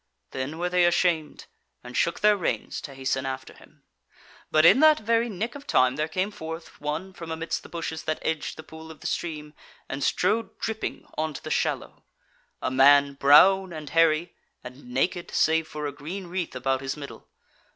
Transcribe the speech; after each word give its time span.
Then 0.31 0.57
were 0.57 0.67
they 0.69 0.85
ashamed, 0.85 1.45
and 1.83 1.95
shook 1.95 2.21
their 2.21 2.35
reins 2.35 2.81
to 2.81 2.95
hasten 2.95 3.23
after 3.23 3.53
him. 3.53 3.83
But 4.49 4.65
in 4.65 4.79
that 4.79 4.97
very 4.99 5.29
nick 5.29 5.53
of 5.53 5.67
time 5.67 5.95
there 5.95 6.07
came 6.07 6.31
forth 6.31 6.81
one 6.81 7.13
from 7.13 7.29
amidst 7.29 7.61
the 7.61 7.69
bushes 7.69 8.01
that 8.05 8.17
edged 8.23 8.57
the 8.57 8.63
pool 8.63 8.89
of 8.89 9.01
the 9.01 9.05
stream 9.05 9.53
and 9.87 10.03
strode 10.03 10.57
dripping 10.57 11.05
on 11.19 11.35
to 11.35 11.43
the 11.43 11.51
shallow; 11.51 12.03
a 12.63 12.71
man 12.71 13.13
brown 13.13 13.71
and 13.71 13.91
hairy, 13.91 14.33
and 14.63 14.85
naked, 14.85 15.29
save 15.29 15.67
for 15.67 15.85
a 15.85 15.91
green 15.91 16.25
wreath 16.25 16.55
about 16.55 16.81
his 16.81 16.97
middle. 16.97 17.27